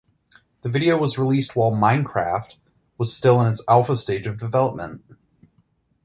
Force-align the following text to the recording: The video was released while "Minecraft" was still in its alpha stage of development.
The 0.63 0.69
video 0.69 0.97
was 0.97 1.19
released 1.19 1.55
while 1.55 1.69
"Minecraft" 1.71 2.55
was 2.97 3.15
still 3.15 3.39
in 3.39 3.51
its 3.51 3.61
alpha 3.67 3.95
stage 3.95 4.25
of 4.25 4.39
development. 4.39 5.03